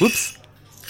[0.00, 0.34] Oups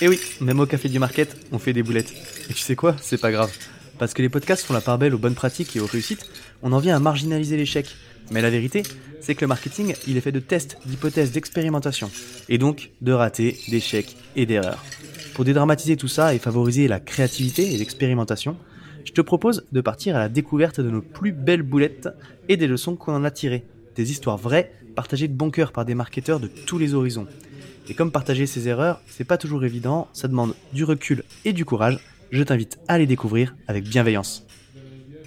[0.00, 2.12] Eh oui, même au café du market, on fait des boulettes.
[2.48, 3.50] Et tu sais quoi C'est pas grave.
[3.98, 6.30] Parce que les podcasts font la part belle aux bonnes pratiques et aux réussites,
[6.62, 7.96] on en vient à marginaliser l'échec.
[8.30, 8.82] Mais la vérité,
[9.20, 12.10] c'est que le marketing, il est fait de tests, d'hypothèses, d'expérimentation.
[12.48, 14.84] Et donc de ratés, d'échecs et d'erreurs.
[15.34, 18.56] Pour dédramatiser tout ça et favoriser la créativité et l'expérimentation,
[19.04, 22.08] je te propose de partir à la découverte de nos plus belles boulettes
[22.48, 23.64] et des leçons qu'on en a tirées.
[23.96, 27.26] Des histoires vraies, partagées de bon cœur par des marketeurs de tous les horizons.
[27.88, 31.64] Et comme partager ses erreurs, c'est pas toujours évident, ça demande du recul et du
[31.64, 31.98] courage,
[32.30, 34.46] je t'invite à les découvrir avec bienveillance.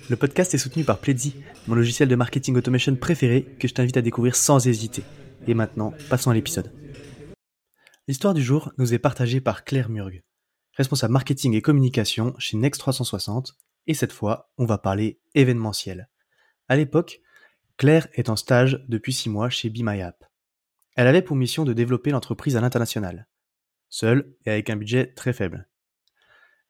[0.10, 1.36] Le podcast est soutenu par Pledzi,
[1.68, 5.04] mon logiciel de marketing automation préféré que je t'invite à découvrir sans hésiter.
[5.48, 6.72] Et maintenant, passons à l'épisode.
[8.08, 10.22] L'histoire du jour nous est partagée par Claire Murg,
[10.78, 13.56] responsable marketing et communication chez Next 360,
[13.88, 16.10] et cette fois, on va parler événementiel.
[16.68, 17.22] À l'époque,
[17.78, 20.24] Claire est en stage depuis 6 mois chez Be My App.
[20.96, 23.28] Elle avait pour mission de développer l'entreprise à l'international,
[23.90, 25.68] seule et avec un budget très faible.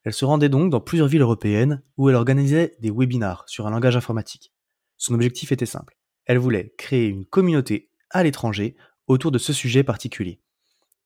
[0.04, 3.72] Elle se rendait donc dans plusieurs villes européennes où elle organisait des webinars sur un
[3.72, 4.54] langage informatique.
[4.98, 5.98] Son objectif était simple.
[6.26, 8.76] Elle voulait créer une communauté à l'étranger
[9.08, 10.42] autour de ce sujet particulier.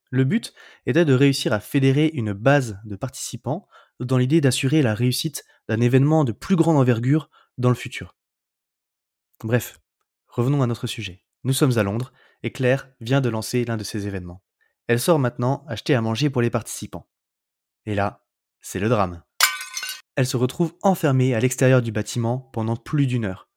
[0.09, 0.53] Le but
[0.85, 3.67] était de réussir à fédérer une base de participants
[3.99, 8.15] dans l'idée d'assurer la réussite d'un événement de plus grande envergure dans le futur.
[9.43, 9.79] Bref,
[10.27, 11.23] revenons à notre sujet.
[11.43, 12.13] Nous sommes à Londres
[12.43, 14.43] et Claire vient de lancer l'un de ces événements.
[14.87, 17.09] Elle sort maintenant acheter à manger pour les participants.
[17.85, 18.25] Et là,
[18.61, 19.23] c'est le drame.
[20.15, 23.49] Elle se retrouve enfermée à l'extérieur du bâtiment pendant plus d'une heure.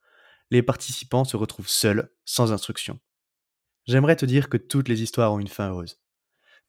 [0.51, 2.99] Les participants se retrouvent seuls, sans instruction.
[3.87, 5.99] J'aimerais te dire que toutes les histoires ont une fin heureuse.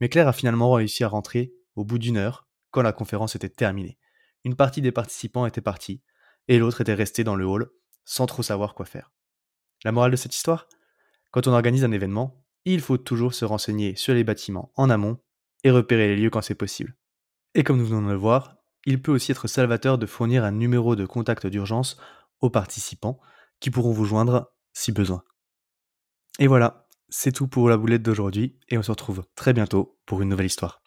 [0.02, 3.48] Mais Claire a finalement réussi à rentrer au bout d'une heure, quand la conférence était
[3.48, 3.98] terminée.
[4.42, 6.02] Une partie des participants était partie,
[6.48, 7.70] et l'autre était restée dans le hall,
[8.04, 9.12] sans trop savoir quoi faire.
[9.84, 10.66] La morale de cette histoire?
[11.30, 15.20] Quand on organise un événement, il faut toujours se renseigner sur les bâtiments en amont
[15.62, 16.96] et repérer les lieux quand c'est possible.
[17.54, 20.50] Et comme nous venons de le voir, il peut aussi être salvateur de fournir un
[20.50, 21.96] numéro de contact d'urgence
[22.40, 23.20] aux participants
[23.60, 25.22] qui pourront vous joindre si besoin.
[26.40, 26.81] Et voilà,
[27.14, 30.46] c'est tout pour la boulette d'aujourd'hui et on se retrouve très bientôt pour une nouvelle
[30.46, 30.80] histoire.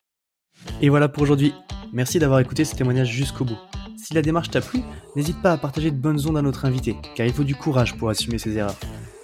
[0.81, 1.53] Et voilà pour aujourd'hui.
[1.93, 3.59] Merci d'avoir écouté ce témoignage jusqu'au bout.
[3.95, 4.81] Si la démarche t'a plu,
[5.15, 7.95] n'hésite pas à partager de bonnes ondes à notre invité, car il faut du courage
[7.95, 8.75] pour assumer ses erreurs.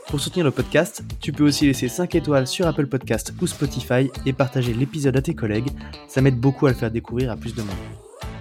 [0.07, 4.11] Pour soutenir le podcast, tu peux aussi laisser 5 étoiles sur Apple Podcast ou Spotify
[4.25, 5.69] et partager l'épisode à tes collègues,
[6.07, 7.75] ça m'aide beaucoup à le faire découvrir à plus de monde.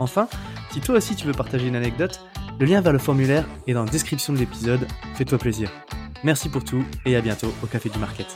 [0.00, 0.28] Enfin,
[0.71, 2.21] si toi aussi tu veux partager une anecdote,
[2.59, 5.71] le lien vers le formulaire est dans la description de l'épisode, fais-toi plaisir.
[6.23, 8.27] Merci pour tout et à bientôt au Café du Market.